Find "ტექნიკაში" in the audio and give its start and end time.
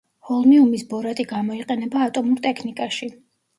2.49-3.15